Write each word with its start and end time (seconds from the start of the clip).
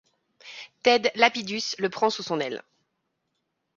Ted 0.81 1.11
Lapidus 1.13 1.75
le 1.77 1.89
prend 1.91 2.09
sous 2.09 2.23
son 2.23 2.39
aile. 2.39 2.63